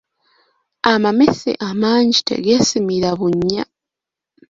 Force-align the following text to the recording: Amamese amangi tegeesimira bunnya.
Amamese 0.91 1.49
amangi 1.69 2.19
tegeesimira 2.29 3.09
bunnya. 3.19 3.63